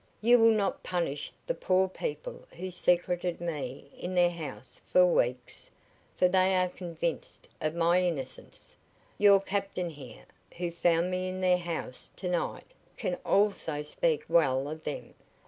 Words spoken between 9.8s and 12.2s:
here, who found me in their house